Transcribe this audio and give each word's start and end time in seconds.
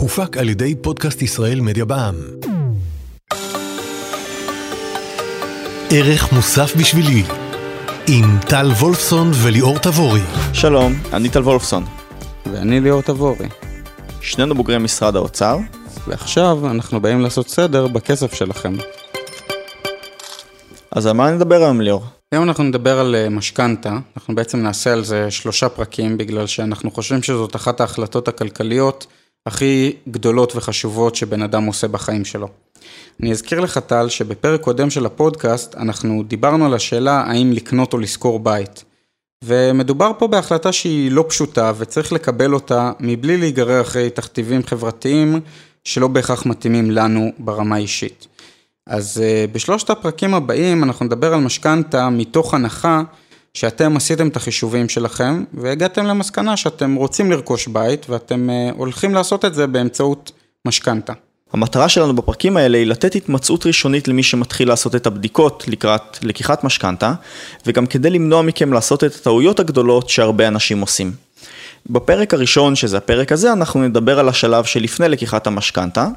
הופק 0.00 0.36
על 0.36 0.48
ידי 0.48 0.74
פודקאסט 0.74 1.22
ישראל 1.22 1.60
מדיה 1.60 1.84
בע"מ. 1.84 2.14
ערך 5.90 6.32
מוסף 6.32 6.76
בשבילי 6.76 7.22
עם 8.08 8.38
טל 8.48 8.66
וולפסון 8.66 9.30
וליאור 9.34 9.78
תבורי. 9.78 10.20
שלום, 10.52 10.92
אני 11.12 11.28
טל 11.28 11.42
וולפסון. 11.42 11.84
ואני 12.52 12.80
ליאור 12.80 13.02
תבורי. 13.02 13.48
שנינו 14.20 14.54
בוגרי 14.54 14.78
משרד 14.78 15.16
האוצר. 15.16 15.56
ועכשיו 16.06 16.70
אנחנו 16.70 17.00
באים 17.00 17.20
לעשות 17.20 17.48
סדר 17.48 17.86
בכסף 17.88 18.34
שלכם. 18.34 18.72
אז 20.90 21.06
על 21.06 21.12
מה 21.12 21.30
נדבר 21.30 21.56
היום 21.56 21.80
ליאור? 21.80 22.21
היום 22.32 22.44
אנחנו 22.44 22.64
נדבר 22.64 22.98
על 22.98 23.14
אה, 23.14 23.28
משכנתה, 23.28 23.98
אנחנו 24.16 24.34
בעצם 24.34 24.58
נעשה 24.58 24.92
על 24.92 25.04
זה 25.04 25.30
שלושה 25.30 25.68
פרקים 25.68 26.18
בגלל 26.18 26.46
שאנחנו 26.46 26.90
חושבים 26.90 27.22
שזאת 27.22 27.56
אחת 27.56 27.80
ההחלטות 27.80 28.28
הכלכליות 28.28 29.06
הכי 29.46 29.92
גדולות 30.08 30.56
וחשובות 30.56 31.14
שבן 31.14 31.42
אדם 31.42 31.64
עושה 31.64 31.88
בחיים 31.88 32.24
שלו. 32.24 32.48
אני 33.20 33.30
אזכיר 33.30 33.60
לך 33.60 33.78
טל 33.78 34.08
שבפרק 34.08 34.60
קודם 34.60 34.90
של 34.90 35.06
הפודקאסט 35.06 35.74
אנחנו 35.74 36.22
דיברנו 36.22 36.66
על 36.66 36.74
השאלה 36.74 37.20
האם 37.20 37.52
לקנות 37.52 37.92
או 37.92 37.98
לשכור 37.98 38.38
בית. 38.38 38.84
ומדובר 39.44 40.12
פה 40.18 40.26
בהחלטה 40.26 40.72
שהיא 40.72 41.12
לא 41.12 41.24
פשוטה 41.28 41.72
וצריך 41.78 42.12
לקבל 42.12 42.54
אותה 42.54 42.92
מבלי 43.00 43.36
להיגרר 43.36 43.80
אחרי 43.80 44.10
תכתיבים 44.10 44.62
חברתיים 44.62 45.40
שלא 45.84 46.08
בהכרח 46.08 46.46
מתאימים 46.46 46.90
לנו 46.90 47.32
ברמה 47.38 47.76
אישית. 47.76 48.26
אז 48.86 49.22
uh, 49.22 49.52
בשלושת 49.52 49.90
הפרקים 49.90 50.34
הבאים 50.34 50.84
אנחנו 50.84 51.06
נדבר 51.06 51.34
על 51.34 51.40
משכנתה 51.40 52.10
מתוך 52.10 52.54
הנחה 52.54 53.02
שאתם 53.54 53.96
עשיתם 53.96 54.28
את 54.28 54.36
החישובים 54.36 54.88
שלכם 54.88 55.44
והגעתם 55.54 56.04
למסקנה 56.04 56.56
שאתם 56.56 56.94
רוצים 56.94 57.30
לרכוש 57.30 57.68
בית 57.68 58.10
ואתם 58.10 58.48
uh, 58.50 58.74
הולכים 58.76 59.14
לעשות 59.14 59.44
את 59.44 59.54
זה 59.54 59.66
באמצעות 59.66 60.32
משכנתה. 60.66 61.12
המטרה 61.52 61.88
שלנו 61.88 62.16
בפרקים 62.16 62.56
האלה 62.56 62.78
היא 62.78 62.86
לתת 62.86 63.14
התמצאות 63.14 63.66
ראשונית 63.66 64.08
למי 64.08 64.22
שמתחיל 64.22 64.68
לעשות 64.68 64.94
את 64.94 65.06
הבדיקות 65.06 65.64
לקראת 65.68 66.24
לקיחת 66.24 66.64
משכנתה 66.64 67.14
וגם 67.66 67.86
כדי 67.86 68.10
למנוע 68.10 68.42
מכם 68.42 68.72
לעשות 68.72 69.04
את 69.04 69.14
הטעויות 69.14 69.60
הגדולות 69.60 70.08
שהרבה 70.08 70.48
אנשים 70.48 70.80
עושים. 70.80 71.12
בפרק 71.90 72.34
הראשון, 72.34 72.76
שזה 72.76 72.96
הפרק 72.96 73.32
הזה, 73.32 73.52
אנחנו 73.52 73.82
נדבר 73.82 74.18
על 74.18 74.28
השלב 74.28 74.64
שלפני 74.64 75.08
לקיחת 75.08 75.46
המשכנתה. 75.46 76.08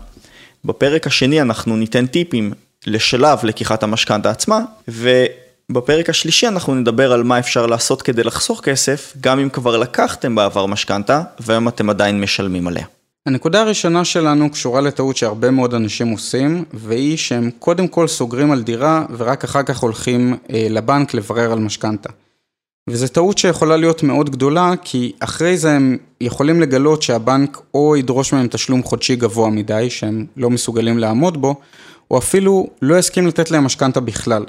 בפרק 0.65 1.07
השני 1.07 1.41
אנחנו 1.41 1.77
ניתן 1.77 2.05
טיפים 2.05 2.53
לשלב 2.87 3.39
לקיחת 3.43 3.83
המשכנתה 3.83 4.31
עצמה, 4.31 4.59
ובפרק 4.87 6.09
השלישי 6.09 6.47
אנחנו 6.47 6.75
נדבר 6.75 7.13
על 7.13 7.23
מה 7.23 7.39
אפשר 7.39 7.65
לעשות 7.65 8.01
כדי 8.01 8.23
לחסוך 8.23 8.61
כסף, 8.61 9.13
גם 9.21 9.39
אם 9.39 9.49
כבר 9.49 9.77
לקחתם 9.77 10.35
בעבר 10.35 10.65
משכנתה, 10.65 11.21
והיום 11.39 11.67
אתם 11.67 11.89
עדיין 11.89 12.21
משלמים 12.21 12.67
עליה. 12.67 12.85
הנקודה 13.25 13.61
הראשונה 13.61 14.05
שלנו 14.05 14.49
קשורה 14.49 14.81
לטעות 14.81 15.17
שהרבה 15.17 15.51
מאוד 15.51 15.73
אנשים 15.73 16.07
עושים, 16.07 16.65
והיא 16.73 17.17
שהם 17.17 17.49
קודם 17.59 17.87
כל 17.87 18.07
סוגרים 18.07 18.51
על 18.51 18.63
דירה 18.63 19.05
ורק 19.17 19.43
אחר 19.43 19.63
כך 19.63 19.77
הולכים 19.77 20.35
אה, 20.53 20.67
לבנק 20.69 21.13
לברר 21.13 21.51
על 21.51 21.59
משכנתה. 21.59 22.09
וזו 22.89 23.07
טעות 23.07 23.37
שיכולה 23.37 23.77
להיות 23.77 24.03
מאוד 24.03 24.29
גדולה, 24.29 24.73
כי 24.83 25.11
אחרי 25.19 25.57
זה 25.57 25.71
הם 25.71 25.97
יכולים 26.21 26.61
לגלות 26.61 27.01
שהבנק 27.01 27.61
או 27.73 27.95
ידרוש 27.97 28.33
מהם 28.33 28.47
תשלום 28.47 28.83
חודשי 28.83 29.15
גבוה 29.15 29.49
מדי, 29.49 29.89
שהם 29.89 30.25
לא 30.37 30.49
מסוגלים 30.49 30.99
לעמוד 30.99 31.41
בו, 31.41 31.55
או 32.11 32.17
אפילו 32.17 32.67
לא 32.81 32.99
יסכים 32.99 33.27
לתת 33.27 33.51
להם 33.51 33.63
משכנתה 33.63 33.99
בכלל. 33.99 34.45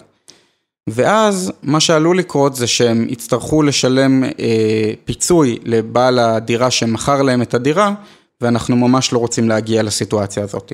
ואז 0.88 1.52
מה 1.62 1.80
שעלול 1.80 2.18
לקרות 2.18 2.56
זה 2.56 2.66
שהם 2.66 3.06
יצטרכו 3.08 3.62
לשלם 3.62 4.24
אה, 4.24 4.92
פיצוי 5.04 5.58
לבעל 5.64 6.18
הדירה 6.18 6.70
שמכר 6.70 7.22
להם 7.22 7.42
את 7.42 7.54
הדירה, 7.54 7.94
ואנחנו 8.40 8.76
ממש 8.76 9.12
לא 9.12 9.18
רוצים 9.18 9.48
להגיע 9.48 9.82
לסיטואציה 9.82 10.42
הזאת. 10.42 10.72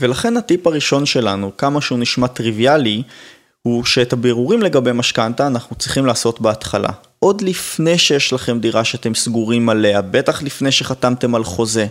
ולכן 0.00 0.36
הטיפ 0.36 0.66
הראשון 0.66 1.06
שלנו, 1.06 1.56
כמה 1.56 1.80
שהוא 1.80 1.98
נשמע 1.98 2.26
טריוויאלי, 2.26 3.02
הוא 3.62 3.84
שאת 3.84 4.12
הבירורים 4.12 4.62
לגבי 4.62 4.92
משכנתה 4.92 5.46
אנחנו 5.46 5.76
צריכים 5.76 6.06
לעשות 6.06 6.40
בהתחלה. 6.40 6.88
עוד 7.18 7.40
לפני 7.40 7.98
שיש 7.98 8.32
לכם 8.32 8.58
דירה 8.58 8.84
שאתם 8.84 9.14
סגורים 9.14 9.68
עליה, 9.68 10.02
בטח 10.02 10.42
לפני 10.42 10.72
שחתמתם 10.72 11.34
על 11.34 11.44
חוזה. 11.44 11.86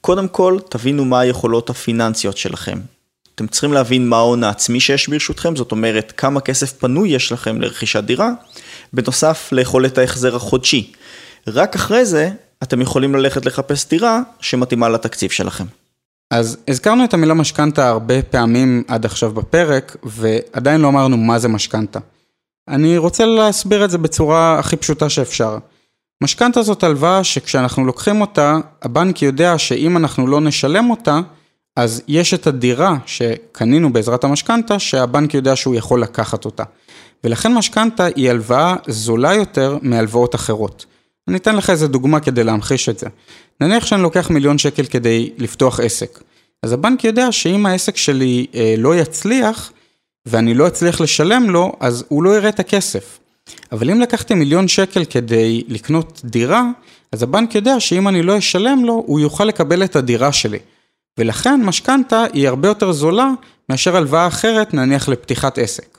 קודם 0.00 0.28
כל, 0.28 0.58
תבינו 0.68 1.04
מה 1.04 1.20
היכולות 1.20 1.70
הפיננסיות 1.70 2.36
שלכם. 2.36 2.78
אתם 3.34 3.46
צריכים 3.46 3.72
להבין 3.72 4.08
מה 4.08 4.16
ההון 4.16 4.44
העצמי 4.44 4.80
שיש 4.80 5.08
ברשותכם, 5.08 5.56
זאת 5.56 5.72
אומרת 5.72 6.12
כמה 6.16 6.40
כסף 6.40 6.72
פנוי 6.72 7.08
יש 7.08 7.32
לכם 7.32 7.60
לרכישת 7.60 8.04
דירה, 8.04 8.30
בנוסף 8.92 9.48
ליכולת 9.52 9.98
ההחזר 9.98 10.36
החודשי. 10.36 10.92
רק 11.46 11.74
אחרי 11.74 12.04
זה, 12.04 12.30
אתם 12.62 12.80
יכולים 12.80 13.14
ללכת 13.14 13.46
לחפש 13.46 13.88
דירה 13.88 14.20
שמתאימה 14.40 14.88
לתקציב 14.88 15.30
שלכם. 15.30 15.64
אז 16.30 16.56
הזכרנו 16.68 17.04
את 17.04 17.14
המילה 17.14 17.34
משכנתה 17.34 17.88
הרבה 17.88 18.22
פעמים 18.22 18.82
עד 18.88 19.04
עכשיו 19.04 19.32
בפרק, 19.32 19.96
ועדיין 20.02 20.80
לא 20.80 20.88
אמרנו 20.88 21.16
מה 21.16 21.38
זה 21.38 21.48
משכנתה. 21.48 21.98
אני 22.68 22.98
רוצה 22.98 23.26
להסביר 23.26 23.84
את 23.84 23.90
זה 23.90 23.98
בצורה 23.98 24.58
הכי 24.58 24.76
פשוטה 24.76 25.08
שאפשר. 25.10 25.58
משכנתה 26.22 26.62
זאת 26.62 26.82
הלוואה 26.84 27.24
שכשאנחנו 27.24 27.84
לוקחים 27.84 28.20
אותה, 28.20 28.56
הבנק 28.82 29.22
יודע 29.22 29.58
שאם 29.58 29.96
אנחנו 29.96 30.26
לא 30.26 30.40
נשלם 30.40 30.90
אותה, 30.90 31.20
אז 31.76 32.02
יש 32.08 32.34
את 32.34 32.46
הדירה 32.46 32.96
שקנינו 33.06 33.92
בעזרת 33.92 34.24
המשכנתה, 34.24 34.78
שהבנק 34.78 35.34
יודע 35.34 35.56
שהוא 35.56 35.74
יכול 35.74 36.02
לקחת 36.02 36.44
אותה. 36.44 36.64
ולכן 37.24 37.54
משכנתה 37.54 38.04
היא 38.04 38.30
הלוואה 38.30 38.76
זולה 38.86 39.34
יותר 39.34 39.78
מהלוואות 39.82 40.34
אחרות. 40.34 40.86
אני 41.28 41.36
אתן 41.36 41.56
לך 41.56 41.70
איזה 41.70 41.88
דוגמה 41.88 42.20
כדי 42.20 42.44
להמחיש 42.44 42.88
את 42.88 42.98
זה. 42.98 43.06
נניח 43.60 43.86
שאני 43.86 44.02
לוקח 44.02 44.30
מיליון 44.30 44.58
שקל 44.58 44.84
כדי 44.84 45.30
לפתוח 45.38 45.80
עסק. 45.80 46.20
אז 46.62 46.72
הבנק 46.72 47.04
יודע 47.04 47.32
שאם 47.32 47.66
העסק 47.66 47.96
שלי 47.96 48.46
אה, 48.54 48.74
לא 48.78 48.96
יצליח, 48.96 49.72
ואני 50.26 50.54
לא 50.54 50.66
אצליח 50.66 51.00
לשלם 51.00 51.50
לו, 51.50 51.72
אז 51.80 52.04
הוא 52.08 52.22
לא 52.22 52.36
יראה 52.36 52.48
את 52.48 52.60
הכסף. 52.60 53.18
אבל 53.72 53.90
אם 53.90 54.00
לקחתי 54.00 54.34
מיליון 54.34 54.68
שקל 54.68 55.04
כדי 55.04 55.64
לקנות 55.68 56.20
דירה, 56.24 56.64
אז 57.12 57.22
הבנק 57.22 57.54
יודע 57.54 57.80
שאם 57.80 58.08
אני 58.08 58.22
לא 58.22 58.38
אשלם 58.38 58.84
לו, 58.84 59.04
הוא 59.06 59.20
יוכל 59.20 59.44
לקבל 59.44 59.84
את 59.84 59.96
הדירה 59.96 60.32
שלי. 60.32 60.58
ולכן 61.18 61.60
משכנתה 61.64 62.24
היא 62.32 62.48
הרבה 62.48 62.68
יותר 62.68 62.92
זולה 62.92 63.30
מאשר 63.68 63.96
הלוואה 63.96 64.26
אחרת, 64.26 64.74
נניח 64.74 65.08
לפתיחת 65.08 65.58
עסק. 65.58 65.98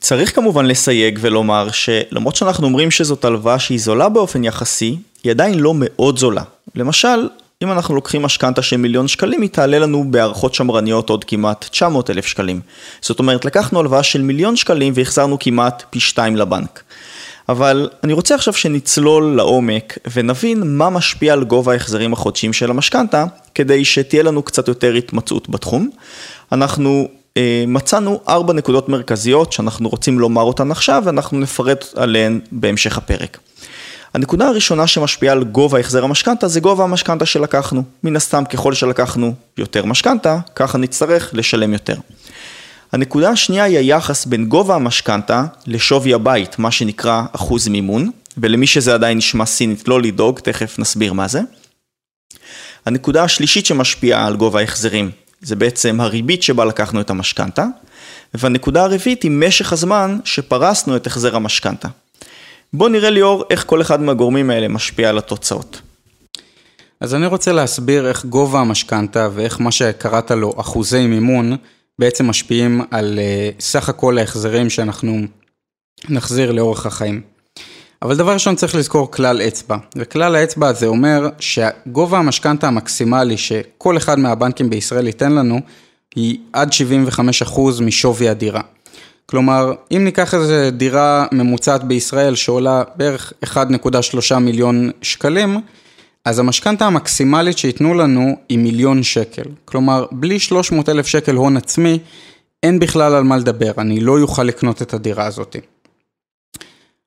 צריך 0.00 0.34
כמובן 0.34 0.66
לסייג 0.66 1.18
ולומר 1.22 1.68
שלמרות 1.72 2.36
שאנחנו 2.36 2.66
אומרים 2.66 2.90
שזאת 2.90 3.24
הלוואה 3.24 3.58
שהיא 3.58 3.80
זולה 3.80 4.08
באופן 4.08 4.44
יחסי, 4.44 4.98
היא 5.24 5.30
עדיין 5.30 5.58
לא 5.58 5.74
מאוד 5.76 6.18
זולה. 6.18 6.42
למשל, 6.74 7.28
אם 7.62 7.72
אנחנו 7.72 7.94
לוקחים 7.94 8.22
משכנתה 8.22 8.62
של 8.62 8.76
מיליון 8.76 9.08
שקלים, 9.08 9.42
היא 9.42 9.50
תעלה 9.50 9.78
לנו 9.78 10.04
בהערכות 10.10 10.54
שמרניות 10.54 11.10
עוד 11.10 11.24
כמעט 11.24 11.64
900 11.70 12.10
אלף 12.10 12.26
שקלים. 12.26 12.60
זאת 13.00 13.18
אומרת, 13.18 13.44
לקחנו 13.44 13.80
הלוואה 13.80 14.02
של 14.02 14.22
מיליון 14.22 14.56
שקלים 14.56 14.92
והחזרנו 14.96 15.38
כמעט 15.40 15.84
פי 15.90 16.00
שתיים 16.00 16.36
לבנק. 16.36 16.82
אבל 17.48 17.88
אני 18.04 18.12
רוצה 18.12 18.34
עכשיו 18.34 18.54
שנצלול 18.54 19.36
לעומק 19.36 19.98
ונבין 20.12 20.76
מה 20.76 20.90
משפיע 20.90 21.32
על 21.32 21.44
גובה 21.44 21.72
ההחזרים 21.72 22.12
החודשיים 22.12 22.52
של 22.52 22.70
המשכנתה, 22.70 23.24
כדי 23.54 23.84
שתהיה 23.84 24.22
לנו 24.22 24.42
קצת 24.42 24.68
יותר 24.68 24.94
התמצאות 24.94 25.48
בתחום. 25.48 25.90
אנחנו 26.52 27.08
אה, 27.36 27.64
מצאנו 27.66 28.20
ארבע 28.28 28.52
נקודות 28.52 28.88
מרכזיות 28.88 29.52
שאנחנו 29.52 29.88
רוצים 29.88 30.18
לומר 30.18 30.42
אותן 30.42 30.70
עכשיו 30.70 31.02
ואנחנו 31.06 31.38
נפרט 31.38 31.84
עליהן 31.96 32.40
בהמשך 32.52 32.98
הפרק. 32.98 33.38
הנקודה 34.14 34.48
הראשונה 34.48 34.86
שמשפיעה 34.86 35.32
על 35.32 35.44
גובה 35.44 35.78
החזר 35.78 36.04
המשכנתה 36.04 36.48
זה 36.48 36.60
גובה 36.60 36.84
המשכנתה 36.84 37.26
שלקחנו. 37.26 37.82
מן 38.02 38.16
הסתם 38.16 38.44
ככל 38.44 38.74
שלקחנו 38.74 39.34
יותר 39.58 39.84
משכנתה, 39.84 40.38
ככה 40.54 40.78
נצטרך 40.78 41.30
לשלם 41.32 41.72
יותר. 41.72 41.94
הנקודה 42.92 43.30
השנייה 43.30 43.64
היא 43.64 43.78
היחס 43.78 44.26
בין 44.26 44.46
גובה 44.46 44.74
המשכנתה 44.74 45.44
לשווי 45.66 46.14
הבית, 46.14 46.58
מה 46.58 46.70
שנקרא 46.70 47.22
אחוז 47.32 47.68
מימון, 47.68 48.10
ולמי 48.38 48.66
שזה 48.66 48.94
עדיין 48.94 49.18
נשמע 49.18 49.46
סינית 49.46 49.88
לא 49.88 50.02
לדאוג, 50.02 50.38
תכף 50.38 50.78
נסביר 50.78 51.12
מה 51.12 51.28
זה. 51.28 51.40
הנקודה 52.86 53.24
השלישית 53.24 53.66
שמשפיעה 53.66 54.26
על 54.26 54.36
גובה 54.36 54.60
ההחזרים 54.60 55.10
זה 55.40 55.56
בעצם 55.56 56.00
הריבית 56.00 56.42
שבה 56.42 56.64
לקחנו 56.64 57.00
את 57.00 57.10
המשכנתה, 57.10 57.66
והנקודה 58.34 58.84
הרביעית 58.84 59.22
היא 59.22 59.30
משך 59.30 59.72
הזמן 59.72 60.18
שפרסנו 60.24 60.96
את 60.96 61.06
החזר 61.06 61.36
המשכנתה. 61.36 61.88
בוא 62.72 62.88
נראה 62.88 63.10
ליאור 63.10 63.44
איך 63.50 63.64
כל 63.66 63.82
אחד 63.82 64.00
מהגורמים 64.00 64.50
האלה 64.50 64.68
משפיע 64.68 65.08
על 65.08 65.18
התוצאות. 65.18 65.80
אז 67.00 67.14
אני 67.14 67.26
רוצה 67.26 67.52
להסביר 67.52 68.08
איך 68.08 68.24
גובה 68.24 68.60
המשכנתה 68.60 69.28
ואיך 69.34 69.60
מה 69.60 69.72
שקראת 69.72 70.30
לו 70.30 70.54
אחוזי 70.60 71.06
מימון 71.06 71.56
בעצם 71.98 72.26
משפיעים 72.26 72.82
על 72.90 73.18
uh, 73.18 73.62
סך 73.62 73.88
הכל 73.88 74.18
ההחזרים 74.18 74.70
שאנחנו 74.70 75.20
נחזיר 76.08 76.52
לאורך 76.52 76.86
החיים. 76.86 77.20
אבל 78.02 78.16
דבר 78.16 78.32
ראשון 78.32 78.56
צריך 78.56 78.74
לזכור 78.74 79.10
כלל 79.10 79.42
אצבע, 79.42 79.76
וכלל 79.96 80.36
האצבע 80.36 80.68
הזה 80.68 80.86
אומר 80.86 81.28
שגובה 81.38 82.18
המשכנתה 82.18 82.68
המקסימלי 82.68 83.36
שכל 83.36 83.96
אחד 83.96 84.18
מהבנקים 84.18 84.70
בישראל 84.70 85.06
ייתן 85.06 85.32
לנו 85.32 85.60
היא 86.14 86.38
עד 86.52 86.70
75% 87.48 87.82
משווי 87.82 88.28
הדירה. 88.28 88.60
כלומר, 89.26 89.72
אם 89.96 90.04
ניקח 90.04 90.34
איזה 90.34 90.70
דירה 90.70 91.26
ממוצעת 91.32 91.84
בישראל 91.84 92.34
שעולה 92.34 92.82
בערך 92.96 93.32
1.3 93.44 94.38
מיליון 94.38 94.90
שקלים, 95.02 95.60
אז 96.28 96.38
המשכנתה 96.38 96.86
המקסימלית 96.86 97.58
שייתנו 97.58 97.94
לנו 97.94 98.36
היא 98.48 98.58
מיליון 98.58 99.02
שקל. 99.02 99.42
כלומר, 99.64 100.06
בלי 100.12 100.38
300 100.38 100.88
אלף 100.88 101.06
שקל 101.06 101.34
הון 101.34 101.56
עצמי, 101.56 101.98
אין 102.62 102.78
בכלל 102.78 103.14
על 103.14 103.24
מה 103.24 103.36
לדבר, 103.36 103.72
אני 103.78 104.00
לא 104.00 104.20
אוכל 104.20 104.42
לקנות 104.42 104.82
את 104.82 104.94
הדירה 104.94 105.26
הזאת. 105.26 105.56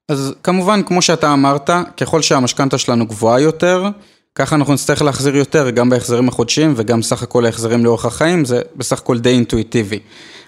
אז 0.10 0.34
כמובן, 0.44 0.84
כמו 0.84 1.02
שאתה 1.02 1.34
אמרת, 1.34 1.70
ככל 1.98 2.22
שהמשכנתה 2.22 2.78
שלנו 2.78 3.06
גבוהה 3.08 3.40
יותר, 3.40 3.90
ככה 4.36 4.56
אנחנו 4.56 4.74
נצטרך 4.74 5.02
להחזיר 5.02 5.36
יותר, 5.36 5.70
גם 5.70 5.90
בהחזרים 5.90 6.30
החודשיים 6.30 6.74
וגם 6.76 7.02
סך 7.02 7.24
הכל 7.24 7.46
ההחזרים 7.46 7.86
לאורך 7.86 8.06
החיים, 8.06 8.46
זה 8.46 8.62
בסך 8.76 9.00
הכל 9.00 9.20
די 9.20 9.30
אינטואיטיבי. 9.30 10.00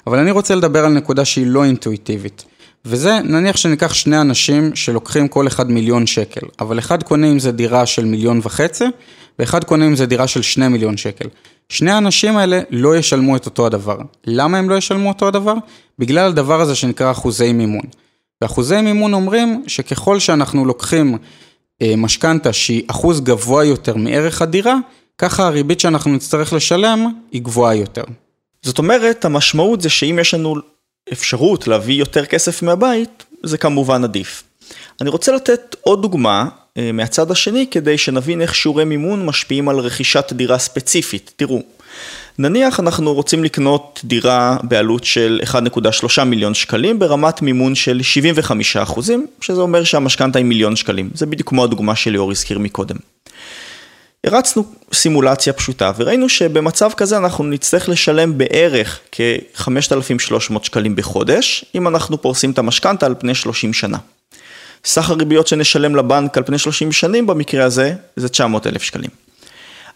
אבל 0.07 0.19
אני 0.19 0.31
רוצה 0.31 0.55
לדבר 0.55 0.85
על 0.85 0.93
נקודה 0.93 1.25
שהיא 1.25 1.47
לא 1.47 1.63
אינטואיטיבית. 1.63 2.45
וזה, 2.85 3.19
נניח 3.24 3.57
שניקח 3.57 3.94
שני 3.94 4.21
אנשים 4.21 4.75
שלוקחים 4.75 5.27
כל 5.27 5.47
אחד 5.47 5.71
מיליון 5.71 6.07
שקל, 6.07 6.47
אבל 6.59 6.80
אחד 6.80 7.03
קונה 7.03 7.27
עם 7.27 7.39
זה 7.39 7.51
דירה 7.51 7.85
של 7.85 8.06
מיליון 8.06 8.39
וחצי, 8.44 8.85
ואחד 9.39 9.63
קונה 9.63 9.85
עם 9.85 9.95
זה 9.95 10.06
דירה 10.06 10.27
של 10.27 10.41
שני 10.41 10.68
מיליון 10.68 10.97
שקל. 10.97 11.30
שני 11.69 11.91
האנשים 11.91 12.38
האלה 12.38 12.59
לא 12.69 12.97
ישלמו 12.97 13.35
את 13.35 13.45
אותו 13.45 13.65
הדבר. 13.65 13.97
למה 14.25 14.57
הם 14.57 14.69
לא 14.69 14.75
ישלמו 14.75 15.09
אותו 15.09 15.27
הדבר? 15.27 15.53
בגלל 16.00 16.30
הדבר 16.30 16.62
הזה 16.62 16.75
שנקרא 16.75 17.12
אחוזי 17.12 17.53
מימון. 17.53 17.85
ואחוזי 18.41 18.81
מימון 18.81 19.13
אומרים 19.13 19.63
שככל 19.68 20.19
שאנחנו 20.19 20.65
לוקחים 20.65 21.18
אה, 21.81 21.94
משכנתה 21.97 22.53
שהיא 22.53 22.83
אחוז 22.88 23.21
גבוה 23.21 23.63
יותר 23.63 23.95
מערך 23.95 24.41
הדירה, 24.41 24.75
ככה 25.18 25.47
הריבית 25.47 25.80
שאנחנו 25.80 26.12
נצטרך 26.12 26.53
לשלם 26.53 27.12
היא 27.31 27.41
גבוהה 27.41 27.75
יותר. 27.75 28.03
זאת 28.62 28.77
אומרת, 28.77 29.25
המשמעות 29.25 29.81
זה 29.81 29.89
שאם 29.89 30.18
יש 30.21 30.33
לנו 30.33 30.56
אפשרות 31.11 31.67
להביא 31.67 31.95
יותר 31.95 32.25
כסף 32.25 32.61
מהבית, 32.61 33.23
זה 33.44 33.57
כמובן 33.57 34.03
עדיף. 34.03 34.44
אני 35.01 35.09
רוצה 35.09 35.31
לתת 35.31 35.75
עוד 35.81 36.01
דוגמה 36.01 36.47
אה, 36.77 36.91
מהצד 36.91 37.31
השני 37.31 37.67
כדי 37.71 37.97
שנבין 37.97 38.41
איך 38.41 38.55
שיעורי 38.55 38.85
מימון 38.85 39.25
משפיעים 39.25 39.69
על 39.69 39.79
רכישת 39.79 40.33
דירה 40.33 40.57
ספציפית. 40.57 41.33
תראו, 41.35 41.61
נניח 42.38 42.79
אנחנו 42.79 43.13
רוצים 43.13 43.44
לקנות 43.44 44.01
דירה 44.03 44.57
בעלות 44.63 45.03
של 45.03 45.41
1.3 46.17 46.23
מיליון 46.23 46.53
שקלים 46.53 47.00
ברמת 47.00 47.41
מימון 47.41 47.75
של 47.75 48.01
75 48.01 48.77
אחוזים, 48.77 49.27
שזה 49.41 49.61
אומר 49.61 49.83
שהמשכנתה 49.83 50.39
היא 50.39 50.45
מיליון 50.45 50.75
שקלים. 50.75 51.09
זה 51.13 51.25
בדיוק 51.25 51.49
כמו 51.49 51.63
הדוגמה 51.63 51.95
שליאור 51.95 52.31
הזכיר 52.31 52.59
מקודם. 52.59 52.97
הרצנו 54.23 54.63
סימולציה 54.93 55.53
פשוטה 55.53 55.91
וראינו 55.97 56.29
שבמצב 56.29 56.89
כזה 56.97 57.17
אנחנו 57.17 57.43
נצטרך 57.43 57.89
לשלם 57.89 58.37
בערך 58.37 58.99
כ-5,300 59.11 60.63
שקלים 60.63 60.95
בחודש, 60.95 61.65
אם 61.75 61.87
אנחנו 61.87 62.21
פורסים 62.21 62.51
את 62.51 62.57
המשכנתה 62.57 63.05
על 63.05 63.15
פני 63.19 63.35
30 63.35 63.73
שנה. 63.73 63.97
סך 64.85 65.09
הריביות 65.09 65.47
שנשלם 65.47 65.95
לבנק 65.95 66.37
על 66.37 66.43
פני 66.43 66.57
30 66.57 66.91
שנים 66.91 67.27
במקרה 67.27 67.65
הזה 67.65 67.93
זה 68.15 68.29
900,000 68.29 68.83
שקלים. 68.83 69.09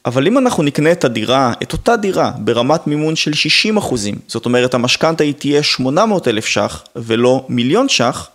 אבל 0.06 0.28
אם 0.28 0.38
אנחנו 0.38 0.64
נקנה 0.64 0.92
את 0.92 1.06
הדירה, 1.06 1.54
את 1.64 1.74
אותה 1.74 1.96
דירה, 1.96 2.32
ברמת 2.38 2.88
מימון 2.88 3.16
של 3.16 3.34
60 3.34 3.78
אחוזים, 3.78 4.16
זאת 4.28 4.46
אומרת 4.46 4.74
המשכנתה 4.74 5.24
היא 5.24 5.34
תהיה 5.34 5.64
800,000 5.64 6.46
ש"ח 6.46 6.84
ולא 6.96 7.46
מיליון 7.50 7.90
ש"ח, 7.90 8.30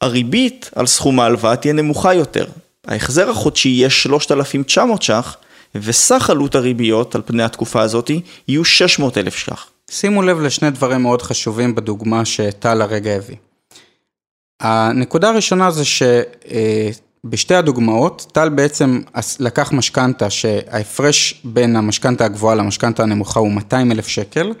הריבית 0.00 0.70
על 0.74 0.86
סכום 0.86 1.20
ההלוואה 1.20 1.56
תהיה 1.56 1.74
נמוכה 1.74 2.14
יותר, 2.14 2.44
ההחזר 2.86 3.30
החודשי 3.30 3.68
יהיה 3.68 3.90
3,900 3.90 5.02
ש"ח, 5.02 5.36
וסך 5.74 6.30
עלות 6.30 6.54
הריביות 6.54 7.14
על 7.14 7.22
פני 7.24 7.42
התקופה 7.42 7.80
הזאת 7.82 8.10
יהיו 8.48 8.64
600,000 8.64 9.36
ש"ח. 9.36 9.66
שימו 9.90 10.22
לב 10.22 10.40
לשני 10.40 10.70
דברים 10.70 11.02
מאוד 11.02 11.22
חשובים 11.22 11.74
בדוגמה 11.74 12.24
שטל 12.24 12.82
הרגע 12.82 13.10
הביא. 13.10 13.36
הנקודה 14.60 15.28
הראשונה 15.28 15.70
זה 15.70 15.82
שבשתי 15.84 17.54
הדוגמאות, 17.54 18.26
טל 18.32 18.48
בעצם 18.48 19.00
לקח 19.40 19.72
משכנתה 19.72 20.30
שההפרש 20.30 21.40
בין 21.44 21.76
המשכנתה 21.76 22.24
הגבוהה 22.24 22.54
למשכנתה 22.54 23.02
הנמוכה 23.02 23.40
הוא 23.40 23.52
200 23.52 23.92
אלף 23.92 24.06
שקל, 24.06 24.52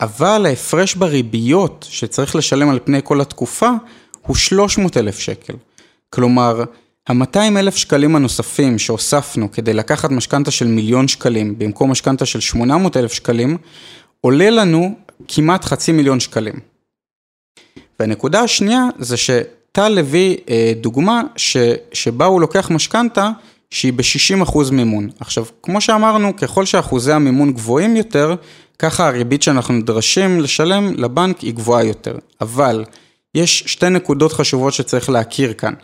אבל 0.00 0.46
ההפרש 0.46 0.94
בריביות 0.94 1.86
שצריך 1.90 2.36
לשלם 2.36 2.70
על 2.70 2.78
פני 2.84 3.00
כל 3.04 3.20
התקופה 3.20 3.70
הוא 4.22 4.36
300 4.36 4.96
אלף 4.96 5.18
שקל. 5.18 5.54
כלומר, 6.10 6.64
ה-200 7.08 7.58
אלף 7.58 7.76
שקלים 7.76 8.16
הנוספים 8.16 8.78
שהוספנו 8.78 9.52
כדי 9.52 9.72
לקחת 9.72 10.10
משכנתה 10.10 10.50
של 10.50 10.66
מיליון 10.66 11.08
שקלים 11.08 11.58
במקום 11.58 11.90
משכנתה 11.90 12.26
של 12.26 12.40
800 12.40 12.96
אלף 12.96 13.12
שקלים, 13.12 13.56
עולה 14.20 14.50
לנו 14.50 14.94
כמעט 15.28 15.64
חצי 15.64 15.92
מיליון 15.92 16.20
שקלים. 16.20 16.54
והנקודה 18.00 18.40
השנייה 18.40 18.84
זה 18.98 19.16
שטל 19.16 19.98
הביא 19.98 20.36
אה, 20.50 20.72
דוגמה 20.80 21.22
ש, 21.36 21.56
שבה 21.92 22.24
הוא 22.24 22.40
לוקח 22.40 22.70
משכנתה 22.70 23.30
שהיא 23.70 23.92
ב-60% 23.92 24.58
מימון. 24.72 25.08
עכשיו, 25.20 25.44
כמו 25.62 25.80
שאמרנו, 25.80 26.36
ככל 26.36 26.64
שאחוזי 26.64 27.12
המימון 27.12 27.52
גבוהים 27.52 27.96
יותר, 27.96 28.34
ככה 28.78 29.08
הריבית 29.08 29.42
שאנחנו 29.42 29.74
נדרשים 29.74 30.40
לשלם 30.40 30.94
לבנק 30.96 31.40
היא 31.40 31.54
גבוהה 31.54 31.84
יותר. 31.84 32.18
אבל 32.40 32.84
יש 33.34 33.64
שתי 33.66 33.88
נקודות 33.88 34.32
חשובות 34.32 34.72
שצריך 34.72 35.10
להכיר 35.10 35.52
כאן. 35.52 35.74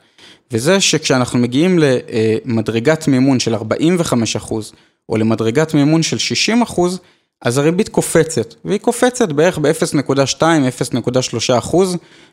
וזה 0.53 0.81
שכשאנחנו 0.81 1.39
מגיעים 1.39 1.79
למדרגת 1.79 3.09
מימון 3.09 3.41
של 3.41 3.55
45% 3.55 3.59
או 5.09 5.17
למדרגת 5.17 5.75
מימון 5.75 6.03
של 6.03 6.17
60%, 6.65 6.81
אז 7.43 7.59
הריבית 7.59 7.89
קופצת, 7.89 8.55
והיא 8.65 8.81
קופצת 8.81 9.33
בערך 9.33 9.59
ב-0.2, 9.59 10.43
0.3 10.43 11.77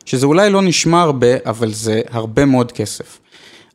שזה 0.04 0.26
אולי 0.26 0.50
לא 0.50 0.62
נשמע 0.62 1.00
הרבה, 1.00 1.26
אבל 1.46 1.72
זה 1.72 2.00
הרבה 2.10 2.44
מאוד 2.44 2.72
כסף. 2.72 3.18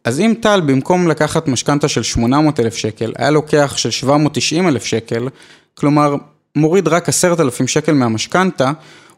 אז 0.04 0.20
אם 0.20 0.34
טל 0.42 0.62
במקום 0.62 1.08
לקחת 1.08 1.48
משכנתה 1.48 1.88
של 1.88 2.04
800 2.04 2.60
אלף 2.60 2.76
שקל, 2.76 3.14
היה 3.18 3.32
לוקח 3.32 3.74
של 3.78 3.92
790 3.92 4.68
אלף 4.68 4.86
שקל, 4.86 5.28
כלומר 5.74 6.16
מוריד 6.56 6.88
רק 6.88 7.10
10,000 7.10 7.68
שקל 7.68 7.94
מהמשכנתה, 7.94 8.72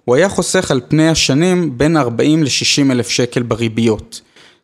הוא 0.05 0.15
היה 0.15 0.29
חוסך 0.29 0.71
על 0.71 0.81
פני 0.87 1.09
השנים 1.09 1.77
בין 1.77 1.97
40 1.97 2.43
ל-60 2.43 2.91
אלף 2.91 3.09
שקל 3.09 3.43
בריביות. 3.43 4.21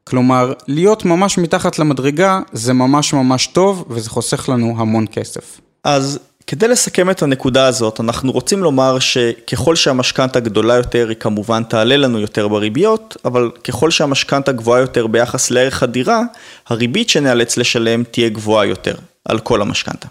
כלומר, 0.09 0.53
להיות 0.67 1.05
ממש 1.05 1.37
מתחת 1.37 1.79
למדרגה 1.79 2.39
זה 2.53 2.73
ממש 2.73 3.13
ממש 3.13 3.47
טוב 3.47 3.85
וזה 3.89 4.09
חוסך 4.09 4.49
לנו 4.49 4.75
המון 4.77 5.05
כסף. 5.11 5.61
אז 5.83 6.19
כדי 6.47 6.67
לסכם 6.67 7.09
את 7.09 7.23
הנקודה 7.23 7.67
הזאת, 7.67 7.99
אנחנו 7.99 8.31
רוצים 8.31 8.63
לומר 8.63 8.99
שככל 8.99 9.75
שהמשכנתה 9.75 10.39
גדולה 10.39 10.75
יותר, 10.75 11.09
היא 11.09 11.17
כמובן 11.19 11.63
תעלה 11.63 11.97
לנו 11.97 12.19
יותר 12.19 12.47
בריביות, 12.47 13.17
אבל 13.25 13.51
ככל 13.63 13.91
שהמשכנתה 13.91 14.51
גבוהה 14.51 14.81
יותר 14.81 15.07
ביחס 15.07 15.51
לערך 15.51 15.83
הדירה, 15.83 16.21
הריבית 16.67 17.09
שנאלץ 17.09 17.57
לשלם 17.57 18.03
תהיה 18.03 18.29
גבוהה 18.29 18.65
יותר 18.65 18.95
על 19.25 19.39
כל 19.39 19.61
המשכנתה. 19.61 20.07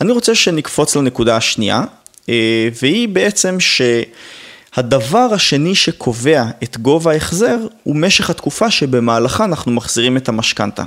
אני 0.00 0.12
רוצה 0.12 0.34
שנקפוץ 0.34 0.96
לנקודה 0.96 1.36
השנייה, 1.36 1.82
אה, 2.28 2.68
והיא 2.82 3.08
בעצם 3.08 3.60
ש... 3.60 3.82
הדבר 4.76 5.28
השני 5.32 5.74
שקובע 5.74 6.44
את 6.62 6.78
גובה 6.78 7.12
ההחזר 7.12 7.56
הוא 7.82 7.96
משך 7.96 8.30
התקופה 8.30 8.70
שבמהלכה 8.70 9.44
אנחנו 9.44 9.72
מחזירים 9.72 10.16
את 10.16 10.28
המשכנתה. 10.28 10.84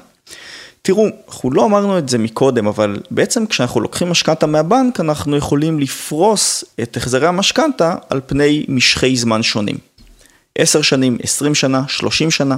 תראו, 0.81 1.07
אנחנו 1.27 1.51
לא 1.51 1.65
אמרנו 1.65 1.97
את 1.97 2.09
זה 2.09 2.17
מקודם, 2.17 2.67
אבל 2.67 2.99
בעצם 3.11 3.45
כשאנחנו 3.45 3.81
לוקחים 3.81 4.09
משכנתה 4.09 4.45
מהבנק, 4.45 4.99
אנחנו 4.99 5.37
יכולים 5.37 5.79
לפרוס 5.79 6.63
את 6.81 6.97
החזרי 6.97 7.27
המשכנתה 7.27 7.95
על 8.09 8.21
פני 8.25 8.65
משכי 8.67 9.17
זמן 9.17 9.43
שונים. 9.43 9.77
10 10.57 10.81
שנים, 10.81 11.17
20 11.23 11.55
שנה, 11.55 11.81
30 11.87 12.31
שנה. 12.31 12.55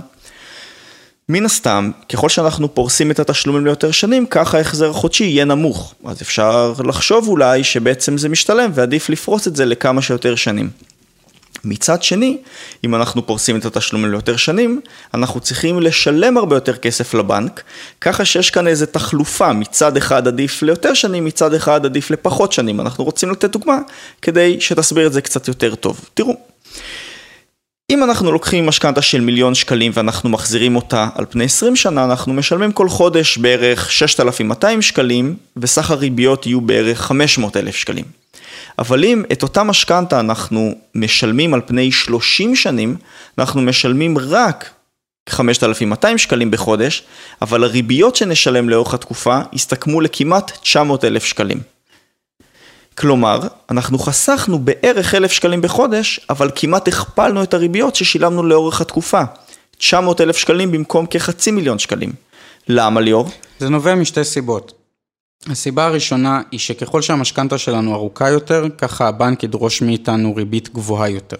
מן 1.29 1.45
הסתם, 1.45 1.91
ככל 2.09 2.29
שאנחנו 2.29 2.73
פורסים 2.73 3.11
את 3.11 3.19
התשלומים 3.19 3.65
ליותר 3.65 3.91
שנים, 3.91 4.25
ככה 4.25 4.57
ההחזר 4.57 4.89
החודשי 4.89 5.23
יהיה 5.23 5.45
נמוך. 5.45 5.93
אז 6.05 6.21
אפשר 6.21 6.73
לחשוב 6.83 7.27
אולי 7.27 7.63
שבעצם 7.63 8.17
זה 8.17 8.29
משתלם 8.29 8.71
ועדיף 8.73 9.09
לפרוס 9.09 9.47
את 9.47 9.55
זה 9.55 9.65
לכמה 9.65 10.01
שיותר 10.01 10.35
שנים. 10.35 10.69
מצד 11.63 12.03
שני, 12.03 12.37
אם 12.83 12.95
אנחנו 12.95 13.27
פורסים 13.27 13.57
את 13.57 13.65
התשלומים 13.65 14.11
ליותר 14.11 14.35
שנים, 14.37 14.81
אנחנו 15.13 15.39
צריכים 15.39 15.79
לשלם 15.79 16.37
הרבה 16.37 16.55
יותר 16.55 16.75
כסף 16.75 17.13
לבנק, 17.13 17.63
ככה 18.01 18.25
שיש 18.25 18.49
כאן 18.49 18.67
איזו 18.67 18.85
תחלופה, 18.85 19.53
מצד 19.53 19.97
אחד 19.97 20.27
עדיף 20.27 20.61
ליותר 20.61 20.93
שנים, 20.93 21.25
מצד 21.25 21.53
אחד 21.53 21.85
עדיף 21.85 22.11
לפחות 22.11 22.51
שנים. 22.51 22.79
אנחנו 22.79 23.03
רוצים 23.03 23.31
לתת 23.31 23.51
דוגמה 23.51 23.77
כדי 24.21 24.57
שתסביר 24.59 25.07
את 25.07 25.13
זה 25.13 25.21
קצת 25.21 25.47
יותר 25.47 25.75
טוב. 25.75 26.09
תראו, 26.13 26.35
אם 27.89 28.03
אנחנו 28.03 28.31
לוקחים 28.31 28.65
משכנתה 28.65 29.01
של 29.01 29.21
מיליון 29.21 29.55
שקלים 29.55 29.91
ואנחנו 29.95 30.29
מחזירים 30.29 30.75
אותה 30.75 31.09
על 31.15 31.25
פני 31.29 31.43
20 31.43 31.75
שנה, 31.75 32.05
אנחנו 32.05 32.33
משלמים 32.33 32.71
כל 32.71 32.89
חודש 32.89 33.37
בערך 33.37 33.91
6,200 33.91 34.81
שקלים, 34.81 35.35
וסך 35.57 35.91
הריביות 35.91 36.45
יהיו 36.45 36.61
בערך 36.61 37.01
500,000 37.01 37.75
שקלים. 37.75 38.18
אבל 38.79 39.03
אם 39.03 39.23
את 39.31 39.43
אותה 39.43 39.63
משכנתה 39.63 40.19
אנחנו 40.19 40.75
משלמים 40.95 41.53
על 41.53 41.61
פני 41.65 41.91
30 41.91 42.55
שנים, 42.55 42.95
אנחנו 43.37 43.61
משלמים 43.61 44.17
רק 44.17 44.69
5,200 45.29 46.17
שקלים 46.17 46.51
בחודש, 46.51 47.03
אבל 47.41 47.63
הריביות 47.63 48.15
שנשלם 48.15 48.69
לאורך 48.69 48.93
התקופה 48.93 49.39
יסתכמו 49.53 50.01
לכמעט 50.01 50.51
900,000 50.61 51.25
שקלים. 51.25 51.61
כלומר, 52.97 53.39
אנחנו 53.69 53.99
חסכנו 53.99 54.59
בערך 54.59 55.15
אלף 55.15 55.31
שקלים 55.31 55.61
בחודש, 55.61 56.19
אבל 56.29 56.51
כמעט 56.55 56.87
הכפלנו 56.87 57.43
את 57.43 57.53
הריביות 57.53 57.95
ששילמנו 57.95 58.43
לאורך 58.43 58.81
התקופה. 58.81 59.21
900 59.77 60.21
אלף 60.21 60.37
שקלים 60.37 60.71
במקום 60.71 61.05
כחצי 61.05 61.51
מיליון 61.51 61.79
שקלים. 61.79 62.11
למה 62.67 63.01
ליאור? 63.01 63.29
זה 63.59 63.69
נובע 63.69 63.95
משתי 63.95 64.23
סיבות. 64.23 64.78
הסיבה 65.47 65.85
הראשונה 65.85 66.41
היא 66.51 66.59
שככל 66.59 67.01
שהמשכנתה 67.01 67.57
שלנו 67.57 67.93
ארוכה 67.93 68.29
יותר, 68.29 68.65
ככה 68.77 69.07
הבנק 69.07 69.43
ידרוש 69.43 69.81
מאיתנו 69.81 70.35
ריבית 70.35 70.73
גבוהה 70.73 71.09
יותר. 71.09 71.37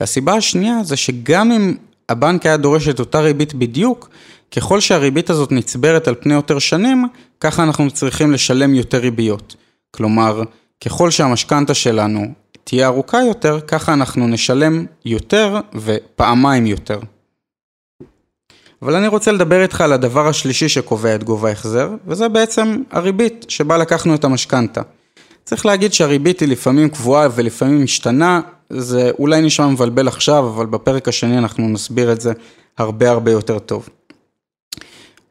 והסיבה 0.00 0.34
השנייה 0.34 0.84
זה 0.84 0.96
שגם 0.96 1.52
אם 1.52 1.74
הבנק 2.08 2.46
היה 2.46 2.56
דורש 2.56 2.88
את 2.88 3.00
אותה 3.00 3.20
ריבית 3.20 3.54
בדיוק, 3.54 4.08
ככל 4.56 4.80
שהריבית 4.80 5.30
הזאת 5.30 5.52
נצברת 5.52 6.08
על 6.08 6.14
פני 6.14 6.34
יותר 6.34 6.58
שנים, 6.58 7.08
ככה 7.40 7.62
אנחנו 7.62 7.90
צריכים 7.90 8.32
לשלם 8.32 8.74
יותר 8.74 8.98
ריביות. 8.98 9.56
כלומר, 9.90 10.42
ככל 10.84 11.10
שהמשכנתה 11.10 11.74
שלנו 11.74 12.26
תהיה 12.64 12.86
ארוכה 12.86 13.18
יותר, 13.28 13.60
ככה 13.60 13.92
אנחנו 13.92 14.28
נשלם 14.28 14.86
יותר 15.04 15.60
ופעמיים 15.74 16.66
יותר. 16.66 17.00
אבל 18.82 18.94
אני 18.94 19.08
רוצה 19.08 19.32
לדבר 19.32 19.62
איתך 19.62 19.80
על 19.80 19.92
הדבר 19.92 20.28
השלישי 20.28 20.68
שקובע 20.68 21.14
את 21.14 21.24
גובה 21.24 21.48
ההחזר, 21.48 21.90
וזה 22.06 22.28
בעצם 22.28 22.82
הריבית 22.90 23.44
שבה 23.48 23.76
לקחנו 23.78 24.14
את 24.14 24.24
המשכנתה. 24.24 24.80
צריך 25.44 25.66
להגיד 25.66 25.92
שהריבית 25.92 26.40
היא 26.40 26.48
לפעמים 26.48 26.88
קבועה 26.88 27.28
ולפעמים 27.34 27.84
משתנה, 27.84 28.40
זה 28.70 29.10
אולי 29.18 29.40
נשמע 29.40 29.66
מבלבל 29.66 30.08
עכשיו, 30.08 30.48
אבל 30.48 30.66
בפרק 30.66 31.08
השני 31.08 31.38
אנחנו 31.38 31.68
נסביר 31.68 32.12
את 32.12 32.20
זה 32.20 32.32
הרבה 32.78 33.10
הרבה 33.10 33.30
יותר 33.30 33.58
טוב. 33.58 33.88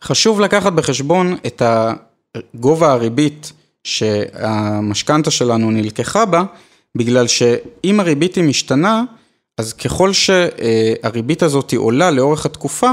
חשוב 0.04 0.42
לקחת 0.42 0.74
בחשבון 0.74 1.36
את 1.48 1.62
גובה 2.56 2.92
הריבית 2.92 3.54
שהמשכנתה 3.84 5.32
שלנו 5.32 5.72
נלקחה 5.72 6.26
בה, 6.26 6.44
בגלל 6.98 7.28
שאם 7.28 8.00
הריבית 8.00 8.36
היא 8.36 8.44
משתנה, 8.44 9.04
אז 9.58 9.74
ככל 9.74 10.14
שהריבית 10.14 11.44
הזאת 11.44 11.74
עולה 11.74 12.12
לאורך 12.12 12.46
התקופה, 12.46 12.92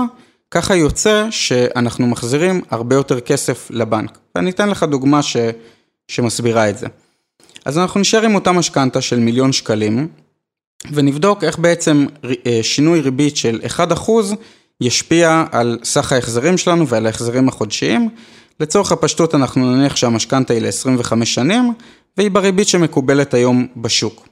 ככה 0.50 0.76
יוצא 0.76 1.26
שאנחנו 1.30 2.06
מחזירים 2.06 2.60
הרבה 2.70 2.96
יותר 2.96 3.20
כסף 3.20 3.70
לבנק. 3.70 4.18
ואני 4.34 4.50
אתן 4.50 4.68
לך 4.68 4.82
דוגמה 4.82 5.22
ש... 5.22 5.36
שמסבירה 6.08 6.70
את 6.70 6.78
זה. 6.78 6.86
אז 7.64 7.78
אנחנו 7.78 8.00
נשאר 8.00 8.22
עם 8.22 8.34
אותה 8.34 8.52
משכנתה 8.52 9.00
של 9.00 9.18
מיליון 9.18 9.52
שקלים, 9.52 10.08
ונבדוק 10.92 11.44
איך 11.44 11.58
בעצם 11.58 12.06
אה, 12.46 12.60
שינוי 12.62 13.00
ריבית 13.00 13.36
של 13.36 13.60
1% 13.76 14.10
ישפיע 14.80 15.44
על 15.52 15.78
סך 15.84 16.12
ההחזרים 16.12 16.58
שלנו 16.58 16.88
ועל 16.88 17.06
ההחזרים 17.06 17.48
החודשיים. 17.48 18.08
לצורך 18.60 18.92
הפשטות 18.92 19.34
אנחנו 19.34 19.76
נניח 19.76 19.96
שהמשכנתה 19.96 20.52
היא 20.52 20.62
ל-25 20.62 21.24
שנים, 21.24 21.72
והיא 22.16 22.30
בריבית 22.30 22.68
שמקובלת 22.68 23.34
היום 23.34 23.66
בשוק. 23.76 24.28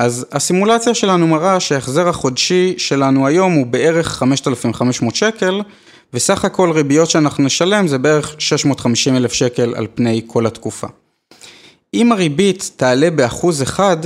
אז 0.00 0.26
הסימולציה 0.32 0.94
שלנו 0.94 1.26
מראה 1.26 1.60
שההחזר 1.60 2.08
החודשי 2.08 2.74
שלנו 2.78 3.26
היום 3.26 3.52
הוא 3.52 3.66
בערך 3.66 4.08
5,500 4.08 5.14
שקל, 5.14 5.60
וסך 6.14 6.44
הכל 6.44 6.70
ריביות 6.70 7.10
שאנחנו 7.10 7.44
נשלם 7.44 7.86
זה 7.86 7.98
בערך 7.98 8.34
650 8.38 9.16
אלף 9.16 9.32
שקל 9.32 9.74
על 9.76 9.86
פני 9.94 10.22
כל 10.26 10.46
התקופה. 10.46 10.86
אם 11.94 12.12
הריבית 12.12 12.70
תעלה 12.76 13.10
באחוז 13.10 13.62
אחד, 13.62 13.96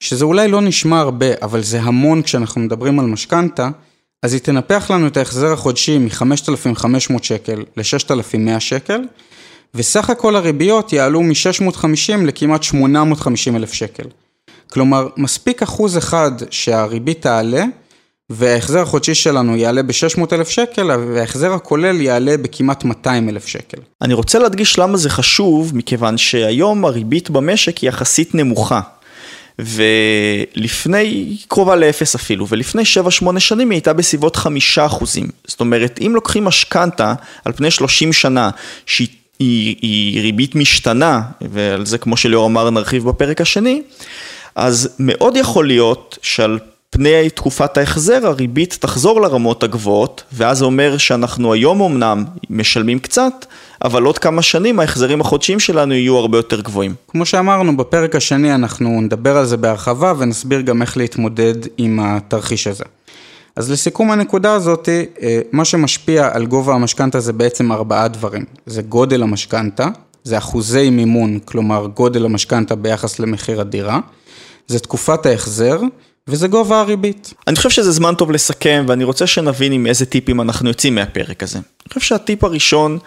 שזה 0.00 0.24
אולי 0.24 0.48
לא 0.48 0.60
נשמע 0.60 1.00
הרבה, 1.00 1.26
אבל 1.42 1.62
זה 1.62 1.80
המון 1.80 2.22
כשאנחנו 2.22 2.60
מדברים 2.60 3.00
על 3.00 3.06
משכנתה, 3.06 3.68
אז 4.22 4.32
היא 4.32 4.40
תנפח 4.40 4.90
לנו 4.90 5.06
את 5.06 5.16
ההחזר 5.16 5.52
החודשי 5.52 5.98
מ-5,500 5.98 7.22
שקל 7.22 7.64
ל-6,100 7.76 8.60
שקל, 8.60 9.00
וסך 9.74 10.10
הכל 10.10 10.36
הריביות 10.36 10.92
יעלו 10.92 11.22
מ-650 11.22 12.24
לכמעט 12.24 12.62
850 12.62 13.56
אלף 13.56 13.72
שקל. 13.72 14.04
כלומר, 14.72 15.08
מספיק 15.16 15.62
אחוז 15.62 15.98
אחד 15.98 16.32
שהריבית 16.50 17.22
תעלה, 17.22 17.64
וההחזר 18.30 18.80
החודשי 18.80 19.14
שלנו 19.14 19.56
יעלה 19.56 19.82
ב-600 19.82 20.20
אלף 20.32 20.48
שקל, 20.48 20.90
וההחזר 20.90 21.52
הכולל 21.52 22.00
יעלה 22.00 22.36
בכמעט 22.36 22.84
200 22.84 23.28
אלף 23.28 23.46
שקל. 23.46 23.78
אני 24.02 24.14
רוצה 24.14 24.38
להדגיש 24.38 24.78
למה 24.78 24.96
זה 24.96 25.10
חשוב, 25.10 25.76
מכיוון 25.76 26.18
שהיום 26.18 26.84
הריבית 26.84 27.30
במשק 27.30 27.78
היא 27.78 27.88
יחסית 27.88 28.34
נמוכה. 28.34 28.80
ולפני, 29.58 31.36
קרובה 31.48 31.76
לאפס 31.76 32.14
אפילו, 32.14 32.46
ולפני 32.48 32.82
7-8 32.82 33.38
שנים 33.38 33.70
היא 33.70 33.76
הייתה 33.76 33.92
בסביבות 33.92 34.36
5 34.36 34.78
אחוזים. 34.78 35.28
זאת 35.46 35.60
אומרת, 35.60 35.98
אם 36.06 36.12
לוקחים 36.14 36.44
משכנתה 36.44 37.14
על 37.44 37.52
פני 37.52 37.70
30 37.70 38.12
שנה, 38.12 38.50
שהיא 38.86 39.08
היא, 39.40 39.76
היא 39.82 40.20
ריבית 40.20 40.54
משתנה, 40.54 41.22
ועל 41.40 41.86
זה 41.86 41.98
כמו 41.98 42.16
שליאור 42.16 42.46
אמר 42.46 42.70
נרחיב 42.70 43.04
בפרק 43.04 43.40
השני, 43.40 43.82
אז 44.54 44.88
מאוד 44.98 45.36
יכול 45.36 45.66
להיות 45.66 46.18
שעל 46.22 46.58
פני 46.90 47.30
תקופת 47.30 47.78
ההחזר 47.78 48.26
הריבית 48.26 48.76
תחזור 48.80 49.20
לרמות 49.20 49.62
הגבוהות, 49.62 50.22
ואז 50.32 50.58
זה 50.58 50.64
אומר 50.64 50.96
שאנחנו 50.98 51.52
היום 51.52 51.82
אמנם 51.82 52.24
משלמים 52.50 52.98
קצת, 52.98 53.46
אבל 53.84 54.02
עוד 54.02 54.18
כמה 54.18 54.42
שנים 54.42 54.80
ההחזרים 54.80 55.20
החודשיים 55.20 55.60
שלנו 55.60 55.94
יהיו 55.94 56.16
הרבה 56.16 56.38
יותר 56.38 56.60
גבוהים. 56.60 56.94
כמו 57.08 57.26
שאמרנו, 57.26 57.76
בפרק 57.76 58.16
השני 58.16 58.54
אנחנו 58.54 59.00
נדבר 59.00 59.36
על 59.36 59.46
זה 59.46 59.56
בהרחבה 59.56 60.12
ונסביר 60.18 60.60
גם 60.60 60.82
איך 60.82 60.96
להתמודד 60.96 61.54
עם 61.78 62.00
התרחיש 62.02 62.66
הזה. 62.66 62.84
אז 63.56 63.70
לסיכום 63.70 64.10
הנקודה 64.10 64.52
הזאת, 64.52 64.88
אה, 64.88 65.40
מה 65.52 65.64
שמשפיע 65.64 66.28
על 66.32 66.46
גובה 66.46 66.74
המשכנתה 66.74 67.20
זה 67.20 67.32
בעצם 67.32 67.72
ארבעה 67.72 68.08
דברים. 68.08 68.44
זה 68.66 68.82
גודל 68.82 69.22
המשכנתה, 69.22 69.88
זה 70.24 70.38
אחוזי 70.38 70.90
מימון, 70.90 71.38
כלומר 71.44 71.86
גודל 71.86 72.24
המשכנתה 72.24 72.74
ביחס 72.74 73.18
למחיר 73.18 73.60
הדירה, 73.60 74.00
זה 74.70 74.78
תקופת 74.78 75.26
ההחזר, 75.26 75.80
וזה 76.28 76.48
גובה 76.48 76.80
הריבית. 76.80 77.34
אני 77.46 77.56
חושב 77.56 77.70
שזה 77.70 77.92
זמן 77.92 78.14
טוב 78.14 78.30
לסכם, 78.30 78.84
ואני 78.88 79.04
רוצה 79.04 79.26
שנבין 79.26 79.72
עם 79.72 79.86
איזה 79.86 80.06
טיפים 80.06 80.40
אנחנו 80.40 80.68
יוצאים 80.68 80.94
מהפרק 80.94 81.42
הזה. 81.42 81.58
אני 81.58 81.88
חושב 81.88 82.00
שהטיפ 82.00 82.44
הראשון, 82.44 82.98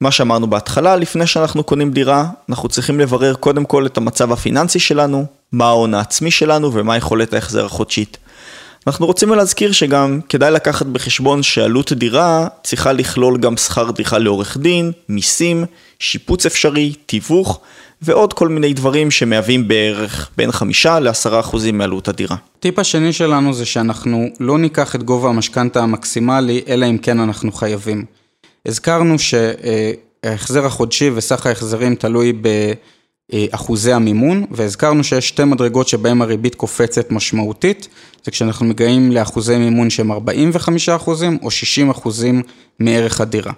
מה 0.00 0.10
שאמרנו 0.10 0.50
בהתחלה, 0.50 0.96
לפני 0.96 1.26
שאנחנו 1.26 1.64
קונים 1.64 1.90
דירה, 1.90 2.26
אנחנו 2.48 2.68
צריכים 2.68 3.00
לברר 3.00 3.34
קודם 3.34 3.64
כל 3.64 3.86
את 3.86 3.96
המצב 3.96 4.32
הפיננסי 4.32 4.78
שלנו, 4.78 5.26
מה 5.52 5.66
ההון 5.66 5.94
העצמי 5.94 6.30
שלנו 6.30 6.72
ומה 6.72 6.96
יכולת 6.96 7.34
ההחזר 7.34 7.64
החודשית. 7.64 8.16
אנחנו 8.86 9.06
רוצים 9.06 9.30
להזכיר 9.30 9.72
שגם 9.72 10.20
כדאי 10.28 10.50
לקחת 10.50 10.86
בחשבון 10.86 11.42
שעלות 11.42 11.92
דירה 11.92 12.46
צריכה 12.62 12.92
לכלול 12.92 13.38
גם 13.38 13.56
שכר 13.56 13.90
דירה 13.90 14.18
לעורך 14.18 14.56
דין, 14.56 14.92
מיסים, 15.08 15.64
שיפוץ 15.98 16.46
אפשרי, 16.46 16.94
תיווך 17.06 17.60
ועוד 18.04 18.32
כל 18.32 18.48
מיני 18.48 18.72
דברים 18.72 19.10
שמהווים 19.10 19.68
בערך 19.68 20.30
בין 20.36 20.52
חמישה 20.52 21.00
לעשרה 21.00 21.40
אחוזים 21.40 21.78
מעלות 21.78 22.08
הדירה. 22.08 22.36
טיפ 22.60 22.78
השני 22.78 23.12
שלנו 23.12 23.54
זה 23.54 23.64
שאנחנו 23.64 24.28
לא 24.40 24.58
ניקח 24.58 24.94
את 24.94 25.02
גובה 25.02 25.28
המשכנתה 25.28 25.82
המקסימלי, 25.82 26.60
אלא 26.68 26.86
אם 26.86 26.98
כן 26.98 27.20
אנחנו 27.20 27.52
חייבים. 27.52 28.04
הזכרנו 28.66 29.16
שההחזר 29.18 30.66
החודשי 30.66 31.10
וסך 31.14 31.46
ההחזרים 31.46 31.94
תלוי 31.94 32.32
באחוזי 33.32 33.92
המימון, 33.92 34.44
והזכרנו 34.50 35.04
שיש 35.04 35.28
שתי 35.28 35.44
מדרגות 35.44 35.88
שבהן 35.88 36.22
הריבית 36.22 36.54
קופצת 36.54 37.10
משמעותית, 37.10 37.88
זה 38.24 38.30
כשאנחנו 38.30 38.66
מגיעים 38.66 39.12
לאחוזי 39.12 39.56
מימון 39.56 39.90
שהם 39.90 40.12
45 40.12 40.88
אחוזים 40.88 41.38
או 41.42 41.50
60 41.50 41.90
אחוזים 41.90 42.42
מערך 42.80 43.20
הדירה. 43.20 43.52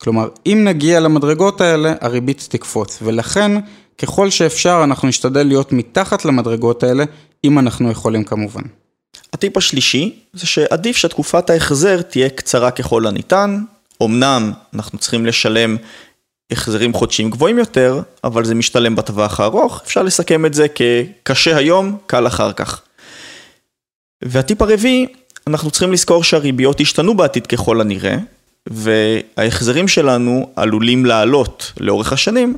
כלומר, 0.00 0.28
אם 0.46 0.60
נגיע 0.64 1.00
למדרגות 1.00 1.60
האלה, 1.60 1.94
הריבית 2.00 2.46
תקפוץ, 2.50 2.98
ולכן, 3.02 3.52
ככל 3.98 4.30
שאפשר, 4.30 4.80
אנחנו 4.84 5.08
נשתדל 5.08 5.42
להיות 5.42 5.72
מתחת 5.72 6.24
למדרגות 6.24 6.82
האלה, 6.82 7.04
אם 7.44 7.58
אנחנו 7.58 7.90
יכולים 7.90 8.24
כמובן. 8.24 8.62
הטיפ 9.32 9.56
השלישי, 9.56 10.18
זה 10.32 10.46
שעדיף 10.46 10.96
שתקופת 10.96 11.50
ההחזר 11.50 12.02
תהיה 12.02 12.28
קצרה 12.28 12.70
ככל 12.70 13.06
הניתן, 13.06 13.62
אמנם 14.02 14.52
אנחנו 14.74 14.98
צריכים 14.98 15.26
לשלם 15.26 15.76
החזרים 16.50 16.92
חודשיים 16.92 17.30
גבוהים 17.30 17.58
יותר, 17.58 18.00
אבל 18.24 18.44
זה 18.44 18.54
משתלם 18.54 18.96
בטווח 18.96 19.40
הארוך, 19.40 19.82
אפשר 19.84 20.02
לסכם 20.02 20.46
את 20.46 20.54
זה 20.54 20.66
כקשה 20.68 21.56
היום, 21.56 21.96
קל 22.06 22.26
אחר 22.26 22.52
כך. 22.52 22.82
והטיפ 24.22 24.62
הרביעי, 24.62 25.06
אנחנו 25.46 25.70
צריכים 25.70 25.92
לזכור 25.92 26.24
שהריביות 26.24 26.80
ישתנו 26.80 27.16
בעתיד 27.16 27.46
ככל 27.46 27.80
הנראה, 27.80 28.16
וההחזרים 28.66 29.88
שלנו 29.88 30.50
עלולים 30.56 31.06
לעלות 31.06 31.72
לאורך 31.80 32.12
השנים. 32.12 32.56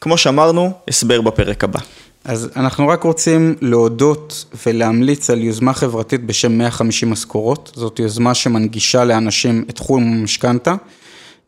כמו 0.00 0.18
שאמרנו, 0.18 0.72
הסבר 0.88 1.20
בפרק 1.20 1.64
הבא. 1.64 1.80
אז 2.24 2.50
אנחנו 2.56 2.88
רק 2.88 3.02
רוצים 3.02 3.54
להודות 3.60 4.44
ולהמליץ 4.66 5.30
על 5.30 5.42
יוזמה 5.42 5.72
חברתית 5.72 6.24
בשם 6.24 6.52
150 6.58 7.10
משכורות. 7.10 7.72
זאת 7.74 7.98
יוזמה 7.98 8.34
שמנגישה 8.34 9.04
לאנשים 9.04 9.64
את 9.70 9.76
תחום 9.76 10.02
המשכנתה. 10.02 10.74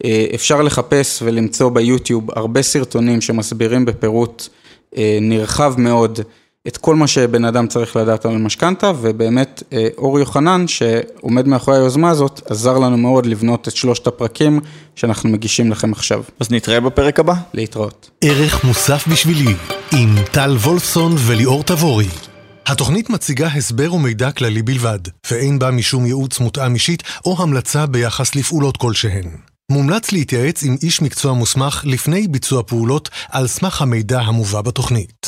אה, 0.05 0.27
אפשר 0.35 0.63
לחפש 0.63 1.23
ולמצוא 1.23 1.71
ביוטיוב 1.71 2.31
הרבה 2.31 2.63
סרטונים 2.63 3.21
שמסבירים 3.21 3.85
בפירוט 3.85 4.49
אה, 4.97 5.19
נרחב 5.21 5.75
מאוד 5.79 6.21
את 6.69 6.77
כל 6.77 6.97
מה 6.97 7.07
שבן 7.07 7.45
אדם 7.45 7.67
צריך 7.67 7.97
לדעת 7.97 8.25
על 8.25 8.39
משכנתה, 8.39 8.93
ובאמת 9.01 9.63
אור 9.99 10.19
יוחנן 10.19 10.69
שעומד 10.69 11.47
מאחורי 11.47 11.77
היוזמה 11.77 12.11
הזאת, 12.11 12.41
עזר 12.51 12.79
לנו 12.79 12.97
מאוד 12.97 13.27
לבנות 13.27 13.69
את 13.69 13.77
שלושת 13.77 14.07
הפרקים 14.07 14.61
שאנחנו 14.97 15.29
מגישים 15.29 15.71
לכם 15.71 15.93
עכשיו. 15.93 16.23
אז 16.41 16.51
נתראה 16.51 16.81
בפרק 16.81 17.21
הבא. 17.21 17.35
להתראות. 17.55 18.11
ערך 18.21 18.65
מוסף 18.65 19.09
בשבילי, 19.09 19.55
עם 19.93 20.15
טל 20.33 20.57
וולפסון 20.57 21.13
וליאור 21.19 21.63
תבורי. 21.63 22.09
התוכנית 22.67 23.11
מציגה 23.11 23.47
הסבר 23.47 23.95
ומידע 23.95 24.31
כללי 24.31 24.63
בלבד, 24.63 25.01
ואין 25.31 25.59
בה 25.59 25.71
משום 25.71 26.07
ייעוץ 26.07 26.41
מותאם 26.41 26.75
אישית 26.75 27.03
או 27.25 27.43
המלצה 27.43 27.87
ביחס 27.87 28.35
לפעולות 28.35 28.77
כלשהן. 28.77 29.29
מומלץ 29.71 30.13
להתייעץ 30.13 30.63
עם 30.63 30.77
איש 30.83 31.03
מקצוע 31.03 31.33
מוסמך 31.33 31.83
לפני 31.87 32.29
ביצוע 32.29 32.63
פעולות 32.63 33.11
על 33.31 33.47
סמך 33.47 33.83
המידע 33.83 34.21
המובא 34.21 34.61
בתוכנית. 34.61 35.27